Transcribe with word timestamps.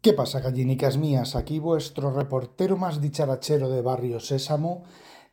¿Qué 0.00 0.12
pasa, 0.12 0.38
gallinicas 0.38 0.96
mías? 0.96 1.34
Aquí 1.34 1.58
vuestro 1.58 2.12
reportero 2.12 2.76
más 2.76 3.00
dicharachero 3.00 3.68
de 3.68 3.82
Barrio 3.82 4.20
Sésamo 4.20 4.84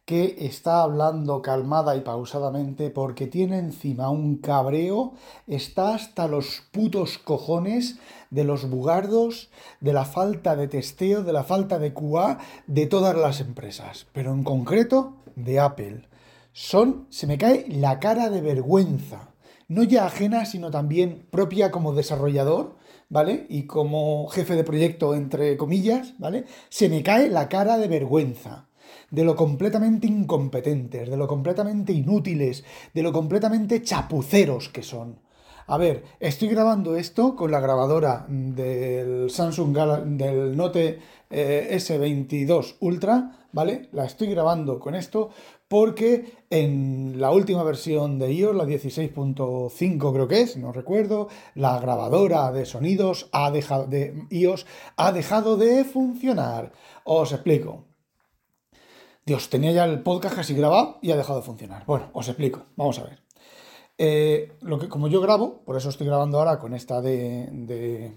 que 0.05 0.37
está 0.39 0.81
hablando 0.81 1.43
calmada 1.43 1.95
y 1.95 2.01
pausadamente 2.01 2.89
porque 2.89 3.27
tiene 3.27 3.59
encima 3.59 4.09
un 4.09 4.37
cabreo, 4.37 5.13
está 5.45 5.93
hasta 5.93 6.27
los 6.27 6.63
putos 6.71 7.20
cojones 7.20 7.99
de 8.31 8.43
los 8.43 8.67
bugardos, 8.67 9.51
de 9.81 9.93
la 9.93 10.03
falta 10.03 10.55
de 10.55 10.67
testeo, 10.67 11.21
de 11.23 11.34
la 11.34 11.43
falta 11.43 11.77
de 11.77 11.93
QA 11.93 12.39
de 12.65 12.87
todas 12.87 13.15
las 13.15 13.41
empresas, 13.41 14.07
pero 14.13 14.34
en 14.34 14.43
concreto 14.43 15.13
de 15.35 15.59
Apple. 15.59 16.07
Son, 16.53 17.05
se 17.11 17.27
me 17.27 17.37
cae 17.37 17.67
la 17.70 17.99
cara 17.99 18.31
de 18.31 18.41
vergüenza, 18.41 19.29
no 19.67 19.84
ya 19.84 20.07
ajena, 20.07 20.45
sino 20.45 20.71
también 20.71 21.27
propia 21.29 21.70
como 21.70 21.93
desarrollador, 21.93 22.77
¿vale? 23.09 23.45
Y 23.49 23.63
como 23.63 24.27
jefe 24.27 24.55
de 24.55 24.63
proyecto, 24.63 25.15
entre 25.15 25.57
comillas, 25.57 26.13
¿vale? 26.17 26.45
Se 26.69 26.89
me 26.89 27.03
cae 27.03 27.29
la 27.29 27.49
cara 27.49 27.77
de 27.77 27.87
vergüenza 27.87 28.67
de 29.12 29.23
lo 29.23 29.35
completamente 29.35 30.07
incompetentes, 30.07 31.09
de 31.09 31.17
lo 31.17 31.27
completamente 31.27 31.93
inútiles, 31.93 32.63
de 32.93 33.03
lo 33.03 33.12
completamente 33.12 33.81
chapuceros 33.81 34.70
que 34.70 34.84
son. 34.84 35.20
A 35.67 35.77
ver, 35.77 36.03
estoy 36.20 36.49
grabando 36.49 36.95
esto 36.95 37.35
con 37.35 37.49
la 37.49 37.59
grabadora 37.59 38.25
del 38.29 39.31
Samsung 39.31 39.75
del 40.17 40.55
Note 40.55 40.99
eh, 41.29 41.69
S22 41.71 42.75
Ultra, 42.81 43.47
¿vale? 43.51 43.90
La 43.91 44.05
estoy 44.05 44.27
grabando 44.27 44.79
con 44.79 44.93
esto 44.93 45.31
porque 45.76 46.31
en 46.49 47.20
la 47.20 47.31
última 47.31 47.62
versión 47.63 48.18
de 48.18 48.31
iOS, 48.31 48.55
la 48.55 48.63
16.5 48.63 50.13
creo 50.13 50.26
que 50.26 50.40
es, 50.40 50.55
no 50.55 50.71
recuerdo, 50.71 51.27
la 51.54 51.77
grabadora 51.81 52.49
de 52.54 52.65
sonidos 52.65 53.27
ha 53.34 53.51
dejado 53.51 53.85
de 53.85 54.26
iOS 54.29 54.65
ha 54.96 55.12
dejado 55.12 55.57
de 55.57 55.84
funcionar. 55.84 56.71
Os 57.03 57.34
explico. 57.34 57.84
Dios, 59.26 59.49
tenía 59.49 59.73
ya 59.73 59.84
el 59.84 60.01
podcast 60.01 60.37
casi 60.37 60.53
grabado 60.53 60.98
y 61.01 61.12
ha 61.12 61.18
dejado 61.18 61.40
de 61.40 61.46
funcionar. 61.46 61.84
Bueno, 61.85 62.09
os 62.13 62.29
explico, 62.29 62.68
vamos 62.77 62.98
a 62.99 63.03
ver. 63.03 63.20
Eh, 63.98 64.53
lo 64.62 64.79
que, 64.79 64.88
como 64.88 65.09
yo 65.09 65.19
grabo, 65.19 65.62
por 65.66 65.75
eso 65.75 65.90
estoy 65.90 66.07
grabando 66.07 66.40
ahora 66.40 66.57
con 66.57 66.73
esta 66.73 67.01
de, 67.01 67.50
de, 67.51 68.13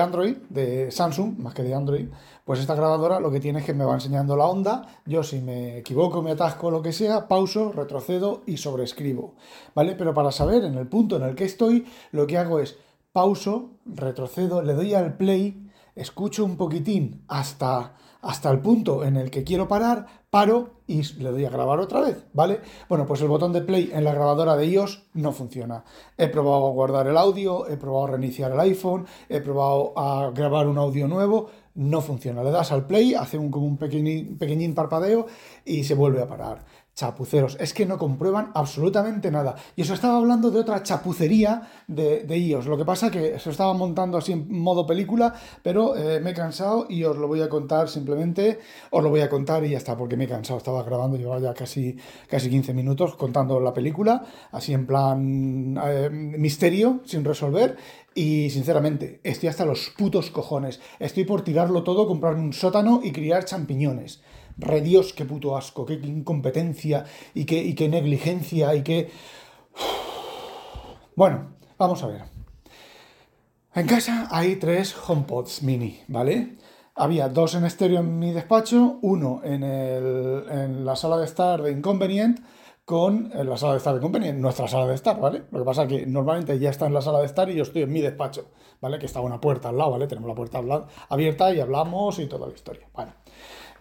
Android, 0.00 0.36
de 0.48 0.90
Samsung, 0.90 1.38
más 1.38 1.54
que 1.54 1.62
de 1.62 1.74
Android, 1.74 2.08
pues 2.44 2.60
esta 2.60 2.74
grabadora 2.74 3.20
lo 3.20 3.30
que 3.30 3.40
tiene 3.40 3.60
es 3.60 3.64
que 3.64 3.74
me 3.74 3.84
va 3.84 3.94
enseñando 3.94 4.36
la 4.36 4.46
onda, 4.46 4.86
yo 5.06 5.22
si 5.22 5.40
me 5.40 5.78
equivoco, 5.78 6.22
me 6.22 6.32
atasco, 6.32 6.70
lo 6.70 6.82
que 6.82 6.92
sea, 6.92 7.28
pauso, 7.28 7.72
retrocedo 7.72 8.42
y 8.46 8.56
sobrescribo, 8.56 9.34
¿vale? 9.74 9.94
Pero 9.94 10.14
para 10.14 10.32
saber 10.32 10.64
en 10.64 10.76
el 10.76 10.86
punto 10.86 11.16
en 11.16 11.24
el 11.24 11.34
que 11.34 11.44
estoy, 11.44 11.86
lo 12.10 12.26
que 12.26 12.38
hago 12.38 12.58
es 12.58 12.78
pauso, 13.12 13.70
retrocedo, 13.84 14.62
le 14.62 14.74
doy 14.74 14.94
al 14.94 15.16
play, 15.16 15.68
escucho 15.94 16.44
un 16.44 16.56
poquitín 16.56 17.22
hasta, 17.28 17.94
hasta 18.22 18.50
el 18.50 18.60
punto 18.60 19.04
en 19.04 19.16
el 19.16 19.30
que 19.30 19.44
quiero 19.44 19.68
parar, 19.68 20.06
paro 20.30 20.70
y 20.86 21.02
le 21.20 21.30
doy 21.30 21.44
a 21.44 21.50
grabar 21.50 21.80
otra 21.80 22.00
vez, 22.00 22.24
¿vale? 22.32 22.60
Bueno, 22.88 23.04
pues 23.04 23.20
el 23.20 23.28
botón 23.28 23.52
de 23.52 23.62
play 23.62 23.90
en 23.92 24.04
la 24.04 24.14
grabadora 24.14 24.56
de 24.56 24.66
iOS 24.66 25.02
no 25.14 25.32
funciona. 25.32 25.84
He 26.16 26.28
probado 26.28 26.68
a 26.68 26.70
guardar 26.70 27.06
el 27.08 27.16
audio, 27.16 27.68
he 27.68 27.76
probado 27.76 28.06
a 28.06 28.10
reiniciar 28.12 28.52
el 28.52 28.60
iPhone, 28.60 29.06
he 29.28 29.40
probado 29.40 29.92
a 29.96 30.30
grabar 30.30 30.68
un 30.68 30.78
audio 30.78 31.08
nuevo, 31.08 31.50
no 31.74 32.00
funciona. 32.00 32.42
Le 32.42 32.50
das 32.50 32.70
al 32.72 32.86
play, 32.86 33.14
hace 33.14 33.38
un, 33.38 33.50
como 33.50 33.66
un 33.66 33.76
pequeñín, 33.76 34.38
pequeñín 34.38 34.74
parpadeo 34.74 35.26
y 35.64 35.84
se 35.84 35.94
vuelve 35.94 36.22
a 36.22 36.28
parar 36.28 36.64
chapuceros, 37.02 37.56
es 37.58 37.74
que 37.74 37.84
no 37.84 37.98
comprueban 37.98 38.52
absolutamente 38.54 39.30
nada. 39.30 39.56
Y 39.74 39.82
eso 39.82 39.94
estaba 39.94 40.18
hablando 40.18 40.52
de 40.52 40.60
otra 40.60 40.84
chapucería 40.84 41.68
de, 41.88 42.22
de 42.22 42.38
iOS. 42.38 42.66
Lo 42.66 42.78
que 42.78 42.84
pasa 42.84 43.10
que 43.10 43.40
se 43.40 43.50
estaba 43.50 43.74
montando 43.74 44.18
así 44.18 44.30
en 44.32 44.46
modo 44.48 44.86
película, 44.86 45.34
pero 45.64 45.96
eh, 45.96 46.20
me 46.20 46.30
he 46.30 46.34
cansado 46.34 46.86
y 46.88 47.02
os 47.02 47.16
lo 47.16 47.26
voy 47.26 47.42
a 47.42 47.48
contar 47.48 47.88
simplemente, 47.88 48.60
os 48.90 49.02
lo 49.02 49.10
voy 49.10 49.20
a 49.20 49.28
contar 49.28 49.64
y 49.64 49.70
ya 49.70 49.78
está, 49.78 49.96
porque 49.96 50.16
me 50.16 50.24
he 50.24 50.28
cansado. 50.28 50.58
Estaba 50.58 50.84
grabando, 50.84 51.16
llevaba 51.16 51.40
ya 51.40 51.54
casi, 51.54 51.96
casi 52.28 52.48
15 52.48 52.72
minutos 52.72 53.16
contando 53.16 53.58
la 53.58 53.74
película, 53.74 54.24
así 54.52 54.72
en 54.72 54.86
plan 54.86 55.76
eh, 55.84 56.08
misterio, 56.08 57.00
sin 57.04 57.24
resolver. 57.24 57.76
Y 58.14 58.50
sinceramente, 58.50 59.20
estoy 59.24 59.48
hasta 59.48 59.64
los 59.64 59.92
putos 59.96 60.30
cojones. 60.30 60.80
Estoy 61.00 61.24
por 61.24 61.42
tirarlo 61.42 61.82
todo, 61.82 62.06
comprarme 62.06 62.42
un 62.42 62.52
sótano 62.52 63.00
y 63.02 63.10
criar 63.10 63.44
champiñones. 63.44 64.20
Redios, 64.58 65.12
qué 65.12 65.24
puto 65.24 65.56
asco, 65.56 65.86
qué 65.86 65.94
incompetencia 65.94 67.04
y 67.34 67.44
qué, 67.44 67.62
y 67.62 67.74
qué 67.74 67.88
negligencia 67.88 68.74
y 68.74 68.82
qué... 68.82 69.10
Bueno, 71.14 71.56
vamos 71.76 72.02
a 72.02 72.06
ver. 72.06 72.22
En 73.74 73.86
casa 73.86 74.28
hay 74.30 74.56
tres 74.56 74.94
HomePods 74.94 75.62
mini, 75.62 76.00
¿vale? 76.08 76.56
Había 76.94 77.28
dos 77.28 77.54
en 77.54 77.64
estéreo 77.64 78.00
en 78.00 78.18
mi 78.18 78.32
despacho, 78.32 78.98
uno 79.00 79.40
en, 79.44 79.62
el, 79.62 80.44
en 80.50 80.84
la 80.84 80.94
sala 80.94 81.16
de 81.16 81.24
estar 81.24 81.62
de 81.62 81.72
Inconvenient, 81.72 82.40
con 82.84 83.30
la 83.32 83.56
sala 83.56 83.72
de 83.72 83.78
estar 83.78 83.94
de 83.94 83.98
Inconvenient, 84.00 84.38
nuestra 84.38 84.68
sala 84.68 84.86
de 84.86 84.94
estar, 84.94 85.18
¿vale? 85.18 85.44
Lo 85.50 85.60
que 85.60 85.64
pasa 85.64 85.84
es 85.84 85.88
que 85.88 86.06
normalmente 86.06 86.58
ya 86.58 86.68
está 86.68 86.86
en 86.86 86.92
la 86.92 87.00
sala 87.00 87.20
de 87.20 87.26
estar 87.26 87.48
y 87.48 87.54
yo 87.54 87.62
estoy 87.62 87.82
en 87.82 87.92
mi 87.92 88.02
despacho, 88.02 88.50
¿vale? 88.82 88.98
Que 88.98 89.06
está 89.06 89.20
una 89.20 89.40
puerta 89.40 89.70
al 89.70 89.78
lado, 89.78 89.92
¿vale? 89.92 90.06
Tenemos 90.06 90.28
la 90.28 90.34
puerta 90.34 90.60
abierta 91.08 91.54
y 91.54 91.60
hablamos 91.60 92.18
y 92.18 92.26
toda 92.26 92.48
la 92.48 92.54
historia. 92.54 92.88
Bueno, 92.92 93.12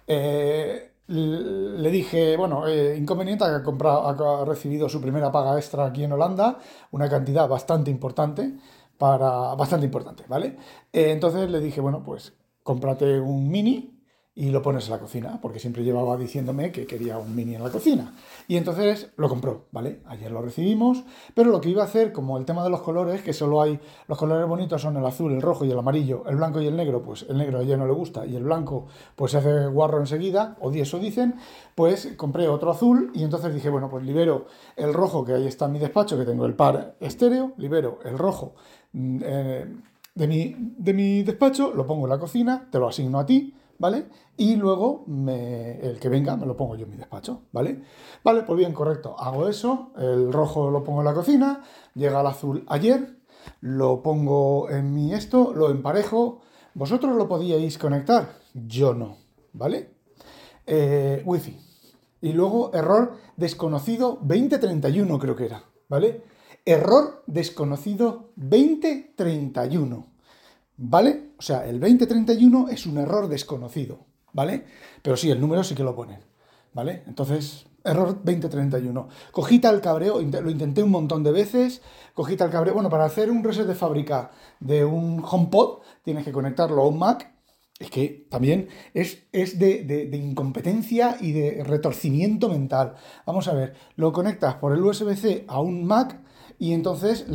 eh, 0.07 0.91
le 1.07 1.91
dije, 1.91 2.38
bueno, 2.38 2.67
eh, 2.67 2.95
inconveniente, 2.97 3.44
ha, 3.44 3.62
comprado, 3.63 4.07
ha 4.07 4.45
recibido 4.45 4.88
su 4.88 5.01
primera 5.01 5.31
paga 5.31 5.57
extra 5.57 5.85
aquí 5.85 6.03
en 6.03 6.13
Holanda, 6.13 6.59
una 6.91 7.09
cantidad 7.09 7.47
bastante 7.50 7.91
importante, 7.91 8.53
para, 8.97 9.56
bastante 9.56 9.85
importante, 9.85 10.23
¿vale? 10.28 10.57
Eh, 10.94 11.11
entonces 11.11 11.50
le 11.50 11.59
dije, 11.59 11.81
bueno, 11.81 12.03
pues 12.03 12.34
cómprate 12.63 13.19
un 13.19 13.50
mini, 13.50 14.00
y 14.33 14.49
lo 14.49 14.61
pones 14.61 14.85
en 14.85 14.91
la 14.91 14.99
cocina, 14.99 15.39
porque 15.41 15.59
siempre 15.59 15.83
llevaba 15.83 16.15
diciéndome 16.15 16.71
que 16.71 16.85
quería 16.85 17.17
un 17.17 17.35
mini 17.35 17.55
en 17.55 17.63
la 17.63 17.69
cocina. 17.69 18.13
Y 18.47 18.55
entonces 18.55 19.11
lo 19.17 19.27
compró, 19.27 19.65
¿vale? 19.71 19.99
Ayer 20.05 20.31
lo 20.31 20.41
recibimos, 20.41 21.03
pero 21.35 21.51
lo 21.51 21.59
que 21.59 21.69
iba 21.69 21.81
a 21.81 21.85
hacer, 21.85 22.13
como 22.13 22.37
el 22.37 22.45
tema 22.45 22.63
de 22.63 22.69
los 22.69 22.81
colores, 22.81 23.21
que 23.23 23.33
solo 23.33 23.61
hay, 23.61 23.77
los 24.07 24.17
colores 24.17 24.47
bonitos 24.47 24.81
son 24.81 24.95
el 24.95 25.05
azul, 25.05 25.33
el 25.33 25.41
rojo 25.41 25.65
y 25.65 25.71
el 25.71 25.77
amarillo, 25.77 26.23
el 26.27 26.37
blanco 26.37 26.61
y 26.61 26.67
el 26.67 26.77
negro, 26.77 27.01
pues 27.01 27.25
el 27.27 27.37
negro 27.37 27.59
a 27.59 27.63
ella 27.63 27.75
no 27.75 27.85
le 27.85 27.91
gusta 27.91 28.25
y 28.25 28.37
el 28.37 28.43
blanco 28.43 28.87
pues 29.15 29.31
se 29.31 29.39
hace 29.39 29.67
guarro 29.67 29.99
enseguida, 29.99 30.55
o 30.61 30.71
eso 30.71 30.97
dicen, 30.97 31.35
pues 31.75 32.13
compré 32.15 32.47
otro 32.47 32.71
azul 32.71 33.11
y 33.13 33.23
entonces 33.23 33.53
dije, 33.53 33.69
bueno, 33.69 33.89
pues 33.89 34.05
libero 34.05 34.47
el 34.77 34.93
rojo 34.93 35.25
que 35.25 35.33
ahí 35.33 35.45
está 35.45 35.65
en 35.65 35.73
mi 35.73 35.79
despacho, 35.79 36.17
que 36.17 36.23
tengo 36.23 36.45
el 36.45 36.53
par 36.53 36.95
estéreo, 37.01 37.51
libero 37.57 37.99
el 38.05 38.17
rojo 38.17 38.55
mm, 38.93 39.19
eh, 39.23 39.75
de, 40.15 40.27
mi, 40.27 40.55
de 40.57 40.93
mi 40.93 41.23
despacho, 41.23 41.73
lo 41.75 41.85
pongo 41.85 42.05
en 42.05 42.11
la 42.11 42.19
cocina, 42.19 42.69
te 42.71 42.79
lo 42.79 42.87
asigno 42.87 43.19
a 43.19 43.25
ti, 43.25 43.55
¿vale? 43.81 44.05
Y 44.37 44.57
luego 44.57 45.05
el 45.07 45.99
que 45.99 46.07
venga 46.07 46.37
me 46.37 46.45
lo 46.45 46.55
pongo 46.55 46.75
yo 46.75 46.85
en 46.85 46.91
mi 46.91 46.97
despacho, 46.97 47.41
¿vale? 47.51 47.81
Vale, 48.23 48.43
pues 48.43 48.57
bien, 48.57 48.73
correcto. 48.73 49.15
Hago 49.17 49.47
eso, 49.47 49.91
el 49.97 50.31
rojo 50.31 50.69
lo 50.69 50.83
pongo 50.83 51.01
en 51.01 51.05
la 51.05 51.15
cocina, 51.15 51.63
llega 51.95 52.21
el 52.21 52.27
azul 52.27 52.63
ayer, 52.67 53.17
lo 53.59 54.03
pongo 54.03 54.69
en 54.69 54.93
mi 54.93 55.13
esto, 55.13 55.51
lo 55.55 55.71
emparejo. 55.71 56.41
¿Vosotros 56.75 57.16
lo 57.16 57.28
podíais 57.28 57.79
conectar? 57.79 58.29
Yo 58.53 58.93
no, 58.93 59.17
¿vale? 59.53 59.95
Eh, 60.67 61.23
wifi. 61.25 61.57
Y 62.22 62.34
luego 62.34 62.72
error 62.75 63.13
desconocido 63.35 64.19
2031 64.22 65.17
creo 65.17 65.35
que 65.35 65.45
era, 65.45 65.63
¿vale? 65.89 66.23
Error 66.66 67.23
desconocido 67.25 68.31
2031. 68.35 70.10
¿Vale? 70.83 71.33
O 71.37 71.43
sea, 71.43 71.67
el 71.67 71.79
2031 71.79 72.69
es 72.69 72.87
un 72.87 72.97
error 72.97 73.28
desconocido, 73.28 73.99
¿vale? 74.33 74.66
Pero 75.03 75.16
sí, 75.16 75.29
el 75.29 75.39
número 75.39 75.63
sí 75.63 75.75
que 75.75 75.83
lo 75.83 75.95
ponen, 75.95 76.22
¿vale? 76.73 77.03
Entonces, 77.05 77.67
error 77.83 78.16
2031. 78.23 79.07
Cogí 79.31 79.59
tal 79.59 79.79
cabreo, 79.79 80.19
lo 80.19 80.49
intenté 80.49 80.81
un 80.81 80.89
montón 80.89 81.23
de 81.23 81.31
veces, 81.31 81.83
cogí 82.16 82.35
tal 82.35 82.49
cabreo. 82.49 82.73
Bueno, 82.73 82.89
para 82.89 83.05
hacer 83.05 83.29
un 83.29 83.43
reset 83.43 83.67
de 83.67 83.75
fábrica 83.75 84.31
de 84.59 84.83
un 84.83 85.23
HomePod, 85.23 85.81
tienes 86.03 86.25
que 86.25 86.31
conectarlo 86.31 86.81
a 86.81 86.87
un 86.87 86.97
Mac. 86.97 87.31
Es 87.77 87.91
que 87.91 88.25
también 88.31 88.67
es, 88.95 89.19
es 89.31 89.59
de, 89.59 90.09
incompetencia 90.13 91.17
y 91.22 91.31
de 91.31 91.63
retorcimiento 91.63 92.49
mental. 92.49 92.95
Vamos 93.27 93.47
a 93.47 93.53
ver, 93.53 93.75
lo 93.97 94.11
conectas 94.11 94.55
por 94.55 94.73
el 94.73 94.84
USB-C 94.84 95.45
a 95.47 95.61
un 95.61 95.85
Mac 95.85 96.19
y 96.57 96.73
entonces 96.73 97.25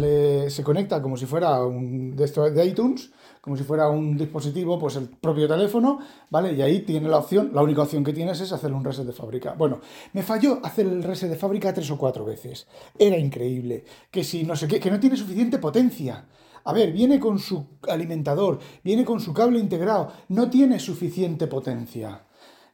se 0.52 0.62
conecta 0.64 1.00
como 1.00 1.16
si 1.16 1.26
fuera 1.26 1.64
un 1.64 2.16
de, 2.16 2.26
de 2.26 2.66
iTunes 2.66 3.12
como 3.46 3.56
si 3.56 3.62
fuera 3.62 3.88
un 3.88 4.18
dispositivo, 4.18 4.76
pues 4.76 4.96
el 4.96 5.06
propio 5.06 5.46
teléfono, 5.46 6.00
¿vale? 6.30 6.52
Y 6.52 6.62
ahí 6.62 6.80
tiene 6.80 7.08
la 7.08 7.18
opción, 7.18 7.52
la 7.54 7.62
única 7.62 7.82
opción 7.82 8.02
que 8.02 8.12
tienes 8.12 8.40
es 8.40 8.50
hacer 8.50 8.72
un 8.72 8.82
reset 8.82 9.06
de 9.06 9.12
fábrica. 9.12 9.54
Bueno, 9.56 9.78
me 10.14 10.24
falló 10.24 10.58
hacer 10.64 10.84
el 10.84 11.00
reset 11.04 11.30
de 11.30 11.36
fábrica 11.36 11.72
tres 11.72 11.88
o 11.92 11.96
cuatro 11.96 12.24
veces. 12.24 12.66
Era 12.98 13.16
increíble. 13.16 13.84
Que 14.10 14.24
si 14.24 14.42
no 14.42 14.56
sé 14.56 14.66
qué, 14.66 14.80
que 14.80 14.90
no 14.90 14.98
tiene 14.98 15.16
suficiente 15.16 15.58
potencia. 15.58 16.26
A 16.64 16.72
ver, 16.72 16.90
viene 16.90 17.20
con 17.20 17.38
su 17.38 17.64
alimentador, 17.88 18.58
viene 18.82 19.04
con 19.04 19.20
su 19.20 19.32
cable 19.32 19.60
integrado, 19.60 20.10
no 20.30 20.50
tiene 20.50 20.80
suficiente 20.80 21.46
potencia. 21.46 22.25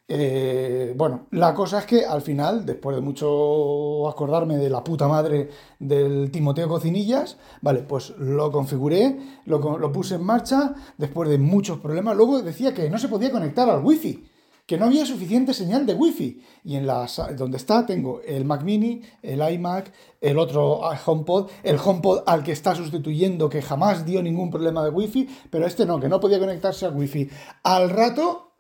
Eh, 0.08 0.94
bueno, 0.96 1.26
la 1.30 1.54
cosa 1.54 1.78
es 1.78 1.86
que 1.86 2.04
al 2.04 2.22
final, 2.22 2.66
después 2.66 2.94
de 2.96 3.00
mucho 3.00 4.08
acordarme 4.08 4.58
de 4.58 4.68
la 4.68 4.84
puta 4.84 5.08
madre 5.08 5.48
del 5.78 6.30
Timoteo 6.30 6.68
Cocinillas, 6.68 7.38
vale, 7.62 7.80
pues 7.82 8.10
lo 8.18 8.50
configuré, 8.50 9.18
lo, 9.46 9.78
lo 9.78 9.92
puse 9.92 10.16
en 10.16 10.24
marcha, 10.24 10.74
después 10.98 11.30
de 11.30 11.38
muchos 11.38 11.78
problemas. 11.78 12.16
Luego 12.16 12.42
decía 12.42 12.74
que 12.74 12.90
no 12.90 12.98
se 12.98 13.08
podía 13.08 13.30
conectar 13.30 13.70
al 13.70 13.84
wifi 13.84 14.28
que 14.66 14.78
no 14.78 14.86
había 14.86 15.04
suficiente 15.04 15.54
señal 15.54 15.86
de 15.86 15.94
wifi. 15.94 16.40
Y 16.64 16.76
en 16.76 16.86
la 16.86 17.06
donde 17.36 17.56
está 17.56 17.84
tengo 17.84 18.20
el 18.22 18.44
Mac 18.44 18.62
Mini, 18.62 19.02
el 19.22 19.40
iMac, 19.40 19.92
el 20.20 20.38
otro 20.38 20.80
HomePod, 20.80 21.50
el 21.62 21.78
HomePod 21.82 22.22
al 22.26 22.42
que 22.42 22.52
está 22.52 22.74
sustituyendo, 22.74 23.48
que 23.48 23.60
jamás 23.60 24.06
dio 24.06 24.22
ningún 24.22 24.50
problema 24.50 24.84
de 24.84 24.90
wifi, 24.90 25.28
pero 25.50 25.66
este 25.66 25.84
no, 25.84 25.98
que 26.00 26.08
no 26.08 26.20
podía 26.20 26.38
conectarse 26.38 26.86
al 26.86 26.96
wifi. 26.96 27.28
Al 27.64 27.90
rato 27.90 28.51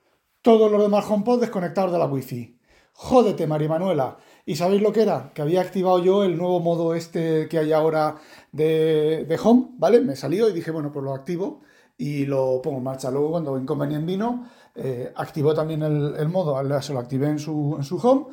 todos 0.42 0.70
los 0.70 0.82
demás 0.82 1.04
HomePod 1.08 1.40
desconectados 1.40 1.92
de 1.92 1.98
la 1.98 2.06
Wi-Fi. 2.06 2.58
Jódete, 2.92 3.46
María 3.46 3.68
Manuela. 3.68 4.18
¿Y 4.44 4.56
sabéis 4.56 4.82
lo 4.82 4.92
que 4.92 5.02
era? 5.02 5.30
Que 5.34 5.42
había 5.42 5.60
activado 5.60 6.02
yo 6.02 6.24
el 6.24 6.36
nuevo 6.36 6.60
modo 6.60 6.94
este 6.94 7.48
que 7.48 7.58
hay 7.58 7.72
ahora 7.72 8.16
de, 8.50 9.38
Home, 9.42 9.70
¿vale? 9.78 10.00
Me 10.00 10.16
salió 10.16 10.48
y 10.48 10.52
dije, 10.52 10.72
bueno, 10.72 10.92
pues 10.92 11.04
lo 11.04 11.14
activo 11.14 11.60
y 11.96 12.26
lo 12.26 12.60
pongo 12.60 12.78
en 12.78 12.84
marcha. 12.84 13.10
Luego, 13.10 13.30
cuando 13.30 13.56
Inconvenient 13.56 14.04
vino, 14.04 14.48
eh, 14.74 15.12
activó 15.14 15.54
también 15.54 15.82
el, 15.82 16.28
modo, 16.28 16.82
se 16.82 16.92
lo 16.92 16.98
activé 16.98 17.28
en 17.28 17.38
su, 17.38 17.76
en 17.78 17.84
su 17.84 17.96
Home 17.96 18.26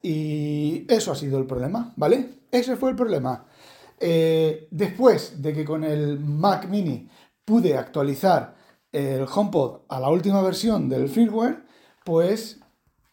y 0.00 0.86
eso 0.88 1.12
ha 1.12 1.16
sido 1.16 1.38
el 1.38 1.46
problema, 1.46 1.92
¿vale? 1.96 2.42
Ese 2.50 2.76
fue 2.76 2.90
el 2.90 2.96
problema. 2.96 3.44
Eh, 3.98 4.68
después 4.70 5.42
de 5.42 5.52
que 5.52 5.64
con 5.64 5.82
el 5.82 6.20
Mac 6.20 6.68
Mini 6.68 7.08
pude 7.44 7.76
actualizar 7.76 8.55
el 8.96 9.26
HomePod 9.26 9.80
a 9.88 10.00
la 10.00 10.08
última 10.08 10.40
versión 10.40 10.88
del 10.88 11.10
firmware, 11.10 11.66
pues 12.02 12.60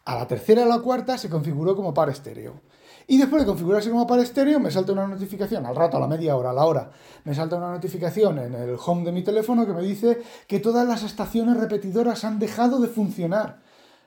a 0.05 0.15
la 0.15 0.27
tercera 0.27 0.63
a 0.63 0.65
la 0.65 0.79
cuarta 0.79 1.17
se 1.17 1.29
configuró 1.29 1.75
como 1.75 1.93
par 1.93 2.09
estéreo. 2.09 2.61
Y 3.05 3.17
después 3.17 3.41
de 3.41 3.45
configurarse 3.45 3.89
como 3.89 4.07
par 4.07 4.21
estéreo, 4.21 4.61
me 4.61 4.71
salta 4.71 4.93
una 4.93 5.07
notificación, 5.07 5.65
al 5.65 5.75
rato, 5.75 5.97
a 5.97 5.99
la 5.99 6.07
media 6.07 6.37
hora, 6.37 6.51
a 6.51 6.53
la 6.53 6.65
hora, 6.65 6.91
me 7.25 7.35
salta 7.35 7.57
una 7.57 7.71
notificación 7.71 8.39
en 8.39 8.53
el 8.53 8.77
home 8.83 9.03
de 9.03 9.11
mi 9.11 9.23
teléfono 9.23 9.65
que 9.65 9.73
me 9.73 9.81
dice 9.81 10.21
que 10.47 10.61
todas 10.61 10.87
las 10.87 11.03
estaciones 11.03 11.57
repetidoras 11.57 12.23
han 12.23 12.39
dejado 12.39 12.79
de 12.79 12.87
funcionar. 12.87 13.61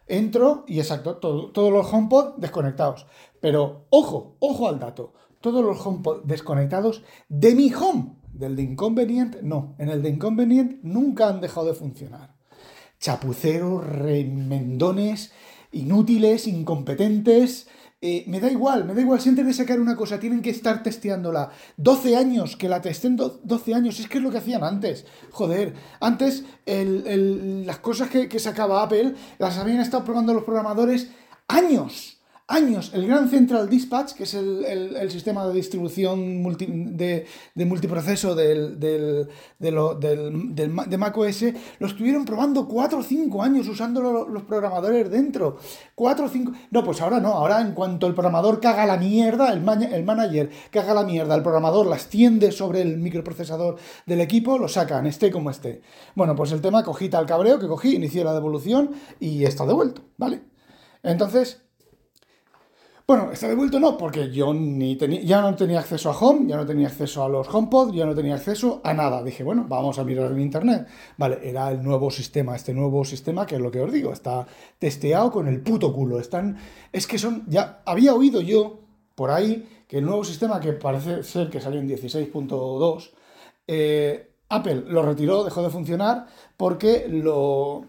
Entro 0.07 0.65
y 0.67 0.79
exacto, 0.79 1.17
todos 1.17 1.73
los 1.73 1.93
HomePod 1.93 2.37
desconectados. 2.39 3.07
Pero 3.43 3.85
ojo, 3.91 4.37
ojo 4.39 4.69
al 4.69 4.79
dato, 4.79 5.13
todos 5.43 5.63
los 5.63 5.85
HomePod 5.85 6.23
desconectados 6.25 7.03
de 7.29 7.55
mi 7.55 7.71
home. 7.75 8.17
Del 8.39 8.55
de 8.55 8.63
Inconvenient, 8.63 9.41
no. 9.41 9.75
En 9.79 9.89
el 9.89 10.03
de 10.03 10.11
Inconvenient 10.11 10.83
nunca 10.83 11.29
han 11.29 11.41
dejado 11.41 11.69
de 11.69 11.75
funcionar. 11.75 12.35
Chapuceros, 13.01 13.87
remendones, 13.87 15.33
inútiles, 15.73 16.47
incompetentes. 16.47 17.67
Eh, 18.03 18.25
me 18.27 18.41
da 18.41 18.51
igual, 18.51 18.85
me 18.85 18.93
da 18.93 19.01
igual. 19.01 19.21
Si 19.21 19.31
antes 19.31 19.47
de 19.47 19.55
sacar 19.55 19.81
una 19.81 19.97
cosa 19.97 20.21
tienen 20.21 20.43
que 20.43 20.51
estar 20.51 20.83
testeándola 20.83 21.51
12 21.79 22.15
años, 22.15 22.57
que 22.57 22.69
la 22.69 22.83
testen 22.83 23.17
12 23.17 23.75
años, 23.75 24.01
es 24.01 24.09
que 24.09 24.19
es 24.19 24.25
lo 24.25 24.31
que 24.31 24.39
hacían 24.39 24.65
antes. 24.65 25.07
Joder, 25.31 25.73
antes 26.01 26.45
las 26.67 27.79
cosas 27.79 28.11
que, 28.11 28.29
que 28.29 28.39
sacaba 28.39 28.83
Apple 28.83 29.15
las 29.39 29.57
habían 29.57 29.81
estado 29.81 30.05
probando 30.05 30.35
los 30.35 30.45
programadores 30.45 31.11
años 31.49 32.16
años 32.49 32.93
el 32.95 33.07
Gran 33.07 33.29
Central 33.29 33.69
Dispatch, 33.69 34.13
que 34.13 34.23
es 34.23 34.35
el, 34.35 35.11
sistema 35.11 35.47
de 35.47 35.55
distribución 35.55 36.43
de, 36.97 37.27
multiproceso 37.55 38.35
del, 38.35 38.79
del, 38.79 39.29
de 39.59 40.99
macOS, 40.99 41.45
lo 41.79 41.87
estuvieron 41.87 42.25
probando 42.25 42.69
4 42.69 42.99
o 42.99 43.03
5 43.03 43.43
años 43.43 43.69
usando 43.69 44.27
los 44.29 44.43
programadores 44.45 45.11
dentro. 45.11 45.59
4 45.95 46.27
o 46.27 46.29
5... 46.29 46.53
No, 46.71 46.85
pues 46.85 47.01
ahora 47.01 47.19
no, 47.19 47.33
ahora 47.33 47.61
en 47.61 47.73
cuanto 47.73 48.07
el 48.07 48.15
programador 48.15 48.61
caga 48.61 48.87
la 48.87 48.97
mierda, 48.97 49.53
el, 49.53 49.67
el 49.93 50.05
manager 50.05 50.51
caga 50.71 50.95
la 50.95 51.03
mierda, 51.03 51.35
el 51.35 51.43
programador 51.43 51.87
la 51.87 51.97
extiende 51.97 52.53
sobre 52.53 52.83
el 52.83 52.99
microprocesador 52.99 53.77
del 54.07 54.21
equipo, 54.21 54.59
lo 54.59 54.69
sacan, 54.69 55.07
esté 55.07 55.33
como 55.33 55.51
esté. 55.51 55.83
Bueno, 56.15 56.37
pues 56.37 56.53
el 56.53 56.61
tema 56.61 56.85
cogí 56.85 57.09
tal 57.09 57.27
cabreo 57.27 57.59
que 57.59 57.67
cogí, 57.67 57.97
inicié 57.97 58.23
la 58.23 58.35
devolución 58.35 58.93
y 59.19 59.45
está 59.45 59.67
devuelto, 59.67 60.03
¿vale? 60.17 60.43
Entonces, 61.03 61.66
bueno, 63.07 63.31
está 63.31 63.47
devuelto 63.47 63.79
no, 63.79 63.97
porque 63.97 64.33
yo 64.33 64.53
ni 64.53 64.97
tenía, 64.97 65.21
ya 65.23 65.41
no 65.41 65.55
tenía 65.55 65.79
acceso 65.79 66.11
a 66.11 66.19
Home, 66.19 66.49
ya 66.49 66.57
no 66.57 66.67
tenía 66.67 66.89
acceso 66.89 67.23
a 67.23 67.29
los 67.29 67.47
HomePod, 67.49 67.95
ya 67.95 68.05
no 68.05 68.17
tenía 68.17 68.35
acceso 68.35 68.81
a 68.83 68.93
nada. 68.95 69.23
Dije, 69.23 69.45
bueno, 69.45 69.65
vamos 69.69 70.01
a 70.01 70.05
mirar 70.05 70.33
en 70.33 70.41
Internet. 70.41 70.89
Vale, 71.17 71.39
era 71.43 71.71
el 71.71 71.85
nuevo 71.85 72.11
sistema, 72.11 72.57
este 72.57 72.75
nuevo 72.75 73.05
sistema, 73.05 73.47
que 73.47 73.55
es 73.55 73.61
lo 73.61 73.71
que 73.71 73.81
os 73.81 73.93
digo, 73.93 74.13
está 74.13 74.45
testeado 74.81 75.31
con 75.31 75.47
el 75.47 75.61
puto 75.61 75.93
culo. 75.93 76.19
Están, 76.19 76.57
es 76.93 77.07
que 77.07 77.17
son, 77.17 77.45
ya 77.47 77.81
había 77.85 78.13
oído 78.13 78.41
yo 78.41 78.81
por 79.15 79.31
ahí 79.31 79.85
que 79.87 79.99
el 79.99 80.05
nuevo 80.05 80.25
sistema, 80.25 80.59
que 80.59 80.73
parece 80.73 81.23
ser 81.23 81.49
que 81.49 81.61
salió 81.61 81.79
en 81.79 81.89
16.2, 81.89 83.11
eh, 83.69 84.31
Apple 84.49 84.83
lo 84.89 85.03
retiró, 85.03 85.45
dejó 85.45 85.63
de 85.63 85.71
funcionar, 85.71 86.27
porque 86.57 87.07
lo, 87.09 87.85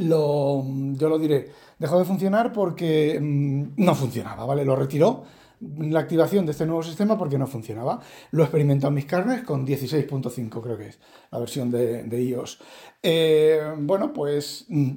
lo, 0.00 0.64
yo 0.94 1.08
lo 1.08 1.18
diré, 1.18 1.50
dejó 1.78 1.98
de 1.98 2.04
funcionar 2.04 2.52
porque 2.52 3.18
mm, 3.20 3.72
no 3.76 3.94
funcionaba, 3.94 4.44
¿vale? 4.44 4.64
Lo 4.64 4.76
retiró 4.76 5.24
la 5.60 6.00
activación 6.00 6.46
de 6.46 6.52
este 6.52 6.66
nuevo 6.66 6.82
sistema 6.82 7.18
porque 7.18 7.38
no 7.38 7.46
funcionaba. 7.46 8.00
Lo 8.30 8.42
he 8.42 8.46
experimentado 8.46 8.88
en 8.88 8.94
mis 8.94 9.04
carnes 9.04 9.42
con 9.42 9.66
16.5, 9.66 10.62
creo 10.62 10.76
que 10.76 10.88
es 10.88 10.98
la 11.30 11.38
versión 11.38 11.70
de, 11.70 12.22
iOS. 12.22 12.60
Eh, 13.02 13.60
bueno, 13.78 14.12
pues 14.12 14.64
mm, 14.68 14.90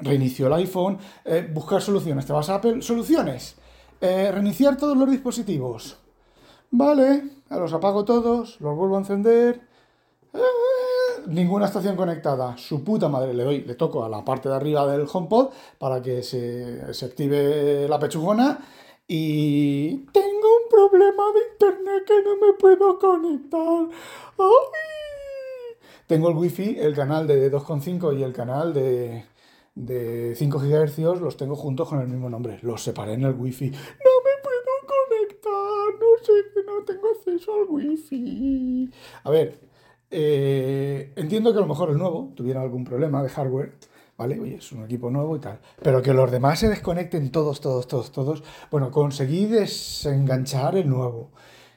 reinició 0.00 0.46
el 0.46 0.54
iPhone, 0.54 0.98
eh, 1.24 1.48
buscar 1.52 1.82
soluciones. 1.82 2.26
Te 2.26 2.32
vas 2.32 2.48
a 2.48 2.56
Apple, 2.56 2.82
soluciones. 2.82 3.56
Eh, 4.00 4.30
reiniciar 4.32 4.76
todos 4.76 4.96
los 4.96 5.10
dispositivos. 5.10 5.98
Vale, 6.70 7.24
los 7.50 7.72
apago 7.72 8.04
todos, 8.04 8.60
los 8.60 8.76
vuelvo 8.76 8.96
a 8.96 9.00
encender 9.00 9.60
ninguna 11.26 11.66
estación 11.66 11.96
conectada. 11.96 12.56
Su 12.56 12.84
puta 12.84 13.08
madre 13.08 13.34
le 13.34 13.44
doy, 13.44 13.62
le 13.62 13.74
toco 13.74 14.04
a 14.04 14.08
la 14.08 14.24
parte 14.24 14.48
de 14.48 14.54
arriba 14.54 14.86
del 14.86 15.06
HomePod 15.10 15.50
para 15.78 16.00
que 16.02 16.22
se, 16.22 16.82
active 17.04 17.88
la 17.88 17.98
pechugona 17.98 18.58
y 19.06 19.96
tengo 20.12 20.48
un 20.62 20.68
problema 20.70 21.24
de 21.32 21.40
internet 21.52 22.04
que 22.06 22.22
no 22.22 22.36
me 22.36 22.52
puedo 22.54 22.98
conectar. 22.98 23.88
Tengo 26.06 26.28
el 26.28 26.36
wifi, 26.36 26.76
el 26.78 26.94
canal 26.94 27.26
de 27.26 27.52
2.5 27.52 28.18
y 28.18 28.22
el 28.22 28.32
canal 28.32 28.74
de, 28.74 29.24
de 29.74 30.34
5 30.34 30.58
GHz 30.58 31.20
los 31.20 31.36
tengo 31.36 31.56
juntos 31.56 31.88
con 31.88 32.00
el 32.00 32.08
mismo 32.08 32.28
nombre. 32.28 32.58
Los 32.62 32.82
separé 32.82 33.14
en 33.14 33.24
el 33.24 33.34
wifi. 33.34 33.70
No 33.70 33.76
me 33.76 34.42
puedo 34.42 34.72
conectar, 34.86 36.00
no 36.00 36.24
sé 36.24 36.32
que 36.52 36.64
no 36.64 36.84
tengo 36.84 37.08
acceso 37.16 37.54
al 37.54 37.66
wifi. 37.68 38.90
A 39.24 39.30
ver, 39.30 39.69
eh, 40.10 41.12
entiendo 41.16 41.52
que 41.52 41.58
a 41.58 41.62
lo 41.62 41.68
mejor 41.68 41.90
el 41.90 41.98
nuevo 41.98 42.32
tuviera 42.34 42.60
algún 42.60 42.84
problema 42.84 43.22
de 43.22 43.28
hardware, 43.28 43.74
¿vale? 44.16 44.40
Oye, 44.40 44.56
es 44.56 44.72
un 44.72 44.84
equipo 44.84 45.10
nuevo 45.10 45.36
y 45.36 45.40
tal. 45.40 45.60
Pero 45.82 46.02
que 46.02 46.12
los 46.12 46.30
demás 46.30 46.58
se 46.58 46.68
desconecten 46.68 47.30
todos, 47.30 47.60
todos, 47.60 47.86
todos, 47.86 48.10
todos. 48.10 48.42
Bueno, 48.70 48.90
conseguí 48.90 49.46
desenganchar 49.46 50.76
el 50.76 50.88
nuevo. 50.88 51.30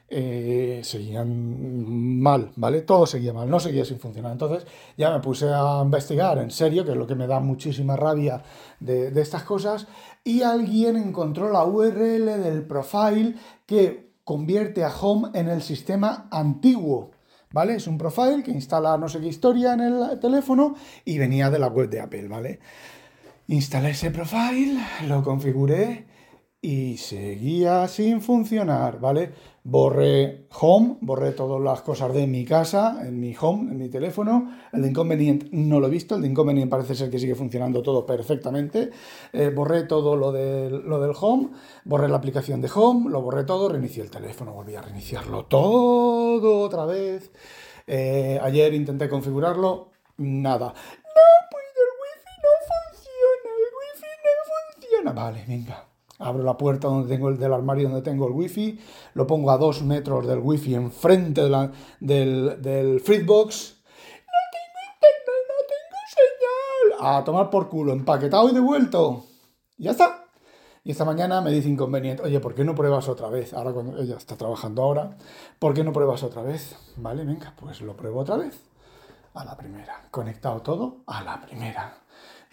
Eh, 0.06 0.80
seguían 0.84 2.20
mal, 2.20 2.52
¿vale? 2.56 2.82
Todo 2.82 3.06
seguía 3.06 3.32
mal, 3.32 3.48
no 3.48 3.58
seguía 3.58 3.84
sin 3.84 3.98
funcionar. 3.98 4.32
Entonces 4.32 4.66
ya 4.96 5.10
me 5.10 5.20
puse 5.20 5.48
a 5.52 5.80
investigar 5.82 6.38
en 6.38 6.50
serio, 6.50 6.84
que 6.84 6.90
es 6.90 6.96
lo 6.96 7.06
que 7.06 7.14
me 7.14 7.26
da 7.26 7.40
muchísima 7.40 7.96
rabia 7.96 8.42
de, 8.80 9.10
de 9.10 9.20
estas 9.22 9.44
cosas, 9.44 9.86
y 10.22 10.42
alguien 10.42 10.96
encontró 10.96 11.50
la 11.50 11.64
URL 11.64 12.42
del 12.42 12.66
profile 12.66 13.34
que 13.66 14.12
convierte 14.24 14.84
a 14.84 14.94
Home 14.94 15.30
en 15.34 15.48
el 15.48 15.62
sistema 15.62 16.28
antiguo. 16.30 17.13
¿Vale? 17.54 17.76
Es 17.76 17.86
un 17.86 17.96
profile 17.96 18.42
que 18.42 18.50
instala 18.50 18.98
no 18.98 19.08
sé 19.08 19.20
qué 19.20 19.28
historia 19.28 19.74
en 19.74 19.80
el 19.80 20.18
teléfono 20.18 20.74
y 21.04 21.18
venía 21.18 21.50
de 21.50 21.60
la 21.60 21.68
web 21.68 21.88
de 21.88 22.00
Apple, 22.00 22.26
¿vale? 22.26 22.58
Instalé 23.46 23.90
ese 23.90 24.10
profile, 24.10 24.76
lo 25.06 25.22
configuré 25.22 26.04
y 26.64 26.96
seguía 26.96 27.86
sin 27.88 28.22
funcionar, 28.22 28.98
¿vale? 28.98 29.32
Borré 29.64 30.46
Home, 30.60 30.96
borré 31.02 31.32
todas 31.32 31.60
las 31.60 31.82
cosas 31.82 32.14
de 32.14 32.26
mi 32.26 32.46
casa, 32.46 33.06
en 33.06 33.20
mi 33.20 33.36
Home, 33.38 33.70
en 33.70 33.76
mi 33.76 33.90
teléfono. 33.90 34.50
El 34.72 34.80
de 34.80 34.88
Inconvenient 34.88 35.50
no 35.50 35.78
lo 35.78 35.88
he 35.88 35.90
visto, 35.90 36.14
el 36.14 36.22
de 36.22 36.28
Inconvenient 36.28 36.70
parece 36.70 36.94
ser 36.94 37.10
que 37.10 37.18
sigue 37.18 37.34
funcionando 37.34 37.82
todo 37.82 38.06
perfectamente. 38.06 38.90
Eh, 39.34 39.50
borré 39.54 39.82
todo 39.82 40.16
lo, 40.16 40.32
lo 40.32 41.00
del 41.00 41.12
Home, 41.20 41.50
borré 41.84 42.08
la 42.08 42.16
aplicación 42.16 42.62
de 42.62 42.70
Home, 42.74 43.10
lo 43.10 43.20
borré 43.20 43.44
todo, 43.44 43.68
reinicié 43.68 44.02
el 44.02 44.10
teléfono, 44.10 44.54
volví 44.54 44.74
a 44.74 44.80
reiniciarlo 44.80 45.44
todo 45.44 46.60
otra 46.60 46.86
vez. 46.86 47.30
Eh, 47.86 48.40
ayer 48.42 48.72
intenté 48.72 49.10
configurarlo, 49.10 49.90
nada. 50.16 50.68
No, 50.68 51.26
pues 51.50 51.64
el 51.76 51.90
wifi 52.00 52.34
no 52.42 52.52
funciona, 52.72 53.50
el 53.58 53.68
wifi 53.76 54.12
no 54.24 55.12
funciona. 55.12 55.12
Vale, 55.12 55.44
venga. 55.46 55.93
Abro 56.24 56.42
la 56.42 56.56
puerta 56.56 56.88
donde 56.88 57.14
tengo 57.14 57.28
el 57.28 57.38
del 57.38 57.52
armario 57.52 57.88
donde 57.88 58.02
tengo 58.02 58.26
el 58.26 58.32
wifi, 58.32 58.80
lo 59.12 59.26
pongo 59.26 59.50
a 59.50 59.58
dos 59.58 59.82
metros 59.82 60.26
del 60.26 60.38
wifi 60.38 60.74
enfrente 60.74 61.42
del, 61.42 61.50
del. 62.00 62.94
No 62.94 63.02
tengo 63.04 63.60
internet, 64.94 65.44
no 65.48 65.60
tengo 65.68 65.98
señal. 66.08 67.16
A 67.18 67.24
tomar 67.24 67.50
por 67.50 67.68
culo, 67.68 67.92
empaquetado 67.92 68.48
y 68.48 68.54
devuelto. 68.54 69.24
Ya 69.76 69.90
está. 69.90 70.24
Y 70.82 70.90
esta 70.90 71.04
mañana 71.04 71.40
me 71.40 71.50
dice 71.50 71.68
inconveniente, 71.68 72.22
oye, 72.22 72.40
¿por 72.40 72.54
qué 72.54 72.64
no 72.64 72.74
pruebas 72.74 73.08
otra 73.08 73.28
vez? 73.28 73.54
Ahora 73.54 73.72
cuando 73.72 73.98
ella 73.98 74.16
está 74.16 74.36
trabajando 74.36 74.82
ahora, 74.82 75.16
¿por 75.58 75.72
qué 75.72 75.84
no 75.84 75.92
pruebas 75.92 76.22
otra 76.22 76.42
vez? 76.42 76.76
Vale, 76.96 77.24
venga, 77.24 77.54
pues 77.58 77.80
lo 77.80 77.96
pruebo 77.96 78.20
otra 78.20 78.36
vez. 78.36 78.60
A 79.34 79.44
la 79.44 79.56
primera. 79.56 80.08
Conectado 80.10 80.60
todo 80.60 81.02
a 81.06 81.22
la 81.22 81.40
primera. 81.40 82.03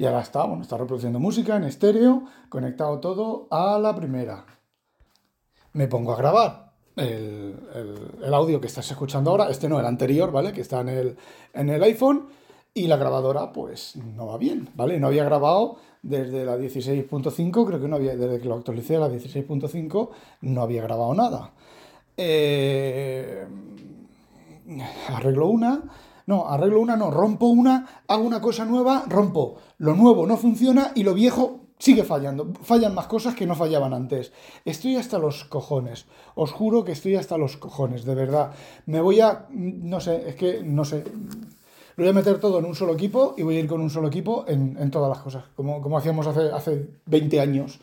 Y 0.01 0.05
ahora 0.07 0.21
está, 0.21 0.45
bueno, 0.45 0.63
está 0.63 0.77
reproduciendo 0.77 1.19
música 1.19 1.55
en 1.57 1.63
estéreo, 1.63 2.23
conectado 2.49 2.99
todo 2.99 3.47
a 3.51 3.77
la 3.77 3.95
primera. 3.95 4.47
Me 5.73 5.87
pongo 5.87 6.13
a 6.13 6.15
grabar 6.15 6.71
el, 6.95 8.33
audio 8.33 8.59
que 8.59 8.65
estás 8.65 8.89
escuchando 8.89 9.29
ahora, 9.29 9.51
este 9.51 9.69
no, 9.69 9.79
el 9.79 9.85
anterior, 9.85 10.31
¿vale? 10.31 10.53
Que 10.53 10.61
está 10.61 10.81
en 10.81 10.89
el, 10.89 11.17
en 11.53 11.69
el 11.69 11.83
iPhone 11.83 12.29
y 12.73 12.87
la 12.87 12.97
grabadora 12.97 13.51
pues 13.51 13.95
no 13.95 14.25
va 14.25 14.39
bien, 14.39 14.69
¿vale? 14.73 14.99
No 14.99 15.05
había 15.05 15.23
grabado 15.23 15.77
desde 16.01 16.45
la 16.45 16.57
16.5, 16.57 17.67
creo 17.67 17.79
que 17.79 17.87
no 17.87 17.97
había, 17.97 18.15
desde 18.15 18.39
que 18.39 18.47
lo 18.47 18.55
actualicé 18.55 18.95
a 18.95 19.01
la 19.01 19.07
16.5, 19.07 20.09
no 20.41 20.63
había 20.63 20.81
grabado 20.81 21.13
nada. 21.13 21.51
Eh, 22.17 23.45
arreglo 25.09 25.47
una, 25.47 25.83
no, 26.27 26.47
arreglo 26.47 26.79
una, 26.79 26.95
no, 26.95 27.11
rompo 27.11 27.47
una, 27.47 28.03
hago 28.07 28.23
una 28.23 28.41
cosa 28.41 28.65
nueva, 28.65 29.05
rompo. 29.07 29.55
Lo 29.77 29.95
nuevo 29.95 30.25
no 30.25 30.37
funciona 30.37 30.91
y 30.95 31.03
lo 31.03 31.13
viejo 31.13 31.61
sigue 31.81 32.03
fallando. 32.03 32.53
Fallan 32.61 32.93
más 32.93 33.07
cosas 33.07 33.33
que 33.35 33.47
no 33.47 33.55
fallaban 33.55 33.93
antes. 33.93 34.31
Estoy 34.63 34.95
hasta 34.97 35.17
los 35.17 35.45
cojones. 35.45 36.05
Os 36.35 36.51
juro 36.51 36.83
que 36.83 36.91
estoy 36.91 37.15
hasta 37.15 37.37
los 37.37 37.57
cojones, 37.57 38.05
de 38.05 38.15
verdad. 38.15 38.51
Me 38.85 39.01
voy 39.01 39.19
a... 39.19 39.47
No 39.49 39.99
sé, 39.99 40.29
es 40.29 40.35
que 40.35 40.61
no 40.63 40.85
sé. 40.85 41.03
Lo 41.95 42.03
voy 42.03 42.09
a 42.09 42.13
meter 42.13 42.39
todo 42.39 42.59
en 42.59 42.65
un 42.65 42.75
solo 42.75 42.93
equipo 42.93 43.33
y 43.37 43.43
voy 43.43 43.57
a 43.57 43.59
ir 43.59 43.67
con 43.67 43.81
un 43.81 43.89
solo 43.89 44.07
equipo 44.07 44.45
en, 44.47 44.91
todas 44.91 45.09
las 45.09 45.19
cosas, 45.19 45.45
como, 45.55 45.81
como 45.81 45.97
hacíamos 45.97 46.25
hace, 46.27 46.51
hace 46.51 46.87
20 47.07 47.39
años. 47.41 47.79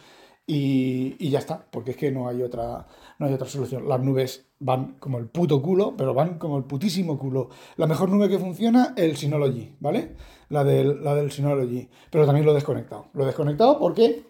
Y, 0.50 1.28
ya 1.28 1.40
está, 1.40 1.62
porque 1.70 1.90
es 1.90 1.96
que 1.98 2.10
no 2.10 2.26
hay, 2.26 2.40
otra, 2.42 2.86
no 3.18 3.26
hay 3.26 3.34
otra 3.34 3.46
solución. 3.46 3.86
Las 3.86 4.00
nubes 4.00 4.46
van 4.60 4.94
como 4.98 5.18
el 5.18 5.26
puto 5.26 5.60
culo, 5.60 5.94
pero 5.94 6.14
van 6.14 6.38
como 6.38 6.56
el 6.56 6.64
putísimo 6.64 7.18
culo. 7.18 7.50
La 7.76 7.86
mejor 7.86 8.08
nube 8.08 8.30
que 8.30 8.38
funciona, 8.38 8.94
el 8.96 9.18
Synology, 9.18 9.76
¿vale? 9.78 10.16
La 10.48 10.64
del, 10.64 11.04
la 11.04 11.14
del 11.14 11.30
Synology. 11.30 11.90
Pero 12.10 12.24
también 12.24 12.46
lo 12.46 12.52
he 12.52 12.54
desconectado. 12.54 13.08
Lo 13.12 13.24
he 13.24 13.26
desconectado 13.26 13.78
porque 13.78 14.24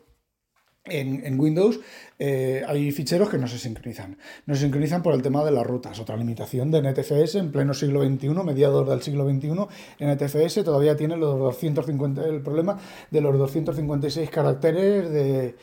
en, 0.87 1.39
Windows 1.39 1.79
eh, 2.19 2.65
hay 2.67 2.91
ficheros 2.91 3.29
que 3.29 3.39
no 3.39 3.47
se 3.47 3.61
sincronizan. 3.61 4.19
No 4.47 4.57
se 4.57 4.63
sincronizan 4.63 5.05
por 5.05 5.15
el 5.15 5.23
tema 5.23 5.45
de 5.45 5.53
las 5.53 5.65
rutas. 5.65 6.01
Otra 6.01 6.17
limitación 6.17 6.73
de 6.73 6.83
NTFS 6.83 7.37
en 7.37 7.53
pleno 7.53 7.75
siglo 7.75 8.03
XXI, 8.05 8.31
mediados 8.45 8.89
del 8.89 9.03
siglo 9.03 9.25
XXI, 9.25 9.51
NTFS 10.01 10.65
todavía 10.65 10.97
tiene 10.97 11.17
los 11.17 11.39
250, 11.39 12.27
el 12.27 12.43
problema 12.43 12.77
de 13.13 13.21
los 13.21 13.39
256 13.39 14.31
caracteres 14.31 15.11
de, 15.13 15.55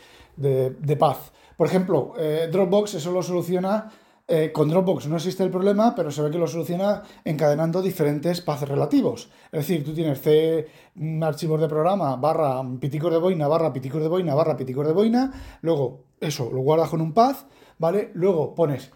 paz. 1.00 1.32
Por 1.58 1.68
ejemplo, 1.68 2.14
eh, 2.18 2.50
Dropbox 2.52 2.96
eso 2.96 3.12
lo 3.12 3.24
soluciona 3.24 3.90
eh, 4.28 4.52
con 4.52 4.68
Dropbox 4.70 5.06
no 5.06 5.18
existe 5.18 5.44
el 5.44 5.52
problema, 5.52 5.94
pero 5.94 6.10
se 6.10 6.24
ve 6.24 6.32
que 6.32 6.40
lo 6.40 6.48
soluciona 6.48 7.04
encadenando 7.24 7.80
diferentes 7.80 8.42
paths 8.42 8.68
relativos. 8.68 9.30
Es 9.52 9.68
decir, 9.68 9.86
tú 9.86 9.94
tienes 9.94 10.20
C 10.20 10.68
mm, 10.96 11.22
archivos 11.22 11.62
de 11.62 11.68
programa 11.68 12.16
barra 12.16 12.64
piticos 12.80 13.12
de 13.12 13.20
boina 13.20 13.48
barra 13.48 13.72
piticos 13.72 14.02
de 14.02 14.08
boina 14.08 14.34
barra 14.34 14.58
piticos 14.58 14.88
de 14.88 14.94
boina, 14.94 15.32
luego 15.62 16.06
eso 16.20 16.50
lo 16.52 16.62
guardas 16.62 16.90
con 16.90 17.02
un 17.02 17.14
path, 17.14 17.46
¿vale? 17.78 18.10
Luego 18.16 18.56
pones 18.56 18.92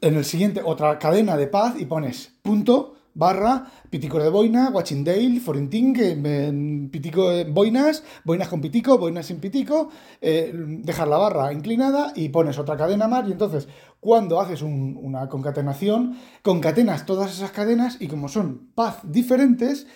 en 0.00 0.16
el 0.16 0.24
siguiente 0.24 0.60
otra 0.64 0.98
cadena 0.98 1.36
de 1.36 1.46
path 1.46 1.78
y 1.78 1.84
pones 1.84 2.34
punto 2.42 2.94
barra 3.14 3.66
pitico 3.90 4.18
de 4.18 4.28
boina, 4.28 4.70
Dale, 4.70 5.40
forinting, 5.40 6.90
pitico 6.90 7.30
de 7.30 7.44
boinas, 7.44 8.02
boinas 8.24 8.48
con 8.48 8.60
pitico, 8.60 8.98
boinas 8.98 9.26
sin 9.26 9.40
pitico, 9.40 9.90
eh, 10.20 10.52
dejar 10.54 11.08
la 11.08 11.18
barra 11.18 11.52
inclinada 11.52 12.12
y 12.14 12.28
pones 12.28 12.58
otra 12.58 12.76
cadena 12.76 13.08
más 13.08 13.28
y 13.28 13.32
entonces 13.32 13.68
cuando 14.00 14.40
haces 14.40 14.62
una 14.62 15.28
concatenación, 15.28 16.16
concatenas 16.42 17.04
todas 17.04 17.32
esas 17.32 17.50
cadenas 17.50 17.98
y 18.00 18.08
como 18.08 18.28
son 18.28 18.70
paths 18.74 19.00
diferentes, 19.04 19.86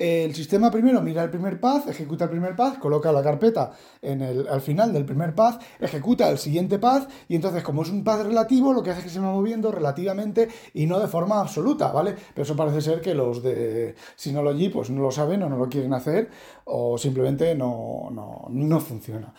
el 0.00 0.34
sistema 0.34 0.70
primero 0.70 1.02
mira 1.02 1.22
el 1.22 1.28
primer 1.28 1.60
path, 1.60 1.86
ejecuta 1.88 2.24
el 2.24 2.30
primer 2.30 2.56
path, 2.56 2.78
coloca 2.78 3.12
la 3.12 3.22
carpeta 3.22 3.72
en 4.00 4.22
el, 4.22 4.48
al 4.48 4.62
final 4.62 4.94
del 4.94 5.04
primer 5.04 5.34
path, 5.34 5.60
ejecuta 5.78 6.30
el 6.30 6.38
siguiente 6.38 6.78
path 6.78 7.10
y 7.28 7.34
entonces 7.34 7.62
como 7.62 7.82
es 7.82 7.90
un 7.90 8.02
path 8.02 8.22
relativo 8.22 8.72
lo 8.72 8.82
que 8.82 8.90
hace 8.90 9.00
es 9.00 9.04
que 9.04 9.10
se 9.10 9.20
va 9.20 9.30
moviendo 9.30 9.70
relativamente 9.70 10.48
y 10.72 10.86
no 10.86 10.98
de 10.98 11.06
forma 11.06 11.38
absoluta, 11.38 11.92
¿vale? 11.92 12.14
Pero 12.32 12.44
eso 12.44 12.56
parece 12.56 12.80
ser 12.80 13.02
que 13.02 13.14
los 13.14 13.42
de 13.42 13.94
Synology 14.16 14.70
pues 14.70 14.88
no 14.88 15.02
lo 15.02 15.10
saben 15.10 15.42
o 15.42 15.50
no 15.50 15.58
lo 15.58 15.68
quieren 15.68 15.92
hacer 15.92 16.30
o 16.64 16.96
simplemente 16.96 17.54
no, 17.54 18.08
no, 18.10 18.80
funciona. 18.80 19.34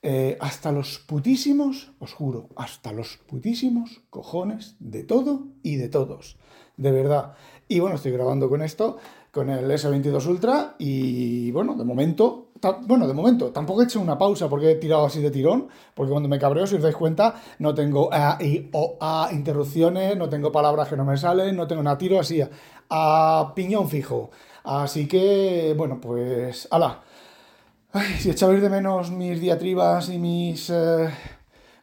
Eh, 0.00 0.36
hasta 0.38 0.70
los 0.70 1.00
putísimos, 1.00 1.90
os 1.98 2.12
juro, 2.12 2.50
hasta 2.54 2.92
los 2.92 3.16
putísimos 3.26 4.02
cojones 4.10 4.76
de 4.78 5.02
todo 5.02 5.48
y 5.64 5.74
de 5.74 5.88
todos. 5.88 6.36
De 6.76 6.92
verdad. 6.92 7.34
Y 7.66 7.80
bueno, 7.80 7.96
estoy 7.96 8.12
grabando 8.12 8.48
con 8.48 8.62
esto 8.62 8.98
con 9.34 9.50
el 9.50 9.68
S22 9.68 10.26
Ultra 10.28 10.76
y 10.78 11.50
bueno, 11.50 11.74
de 11.74 11.84
momento, 11.84 12.52
bueno, 12.86 13.08
de 13.08 13.14
momento, 13.14 13.50
tampoco 13.50 13.82
he 13.82 13.84
hecho 13.84 14.00
una 14.00 14.16
pausa 14.16 14.48
porque 14.48 14.70
he 14.70 14.74
tirado 14.76 15.04
así 15.04 15.20
de 15.20 15.32
tirón, 15.32 15.68
porque 15.92 16.12
cuando 16.12 16.28
me 16.28 16.38
cabreo, 16.38 16.68
si 16.68 16.76
os 16.76 16.82
dais 16.82 16.94
cuenta, 16.94 17.34
no 17.58 17.74
tengo 17.74 18.08
A, 18.12 18.38
O, 18.72 18.96
A 19.00 19.30
interrupciones, 19.32 20.16
no 20.16 20.28
tengo 20.28 20.52
palabras 20.52 20.88
que 20.88 20.96
no 20.96 21.04
me 21.04 21.16
salen, 21.16 21.56
no 21.56 21.66
tengo 21.66 21.82
nada, 21.82 21.98
tiro 21.98 22.20
así 22.20 22.40
a, 22.88 23.52
piñón 23.56 23.88
fijo. 23.88 24.30
Así 24.62 25.08
que, 25.08 25.74
bueno, 25.76 26.00
pues, 26.00 26.68
ala. 26.70 27.02
si 28.20 28.30
echabais 28.30 28.62
de 28.62 28.70
menos 28.70 29.10
mis 29.10 29.40
diatribas 29.40 30.08
y 30.10 30.18
mis 30.18 30.70
eh, 30.70 31.10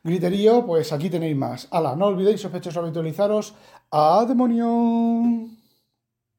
griterío, 0.04 0.66
pues 0.66 0.94
aquí 0.94 1.10
tenéis 1.10 1.36
más. 1.36 1.68
Ala, 1.70 1.96
no 1.98 2.08
olvidéis, 2.08 2.42
sospechosos, 2.42 2.82
habitualizaros. 2.82 3.54
¡A 3.92 4.26
demonio! 4.26 5.61